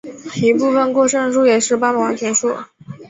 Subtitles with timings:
[0.35, 2.57] 一部分过剩数也是半完全数。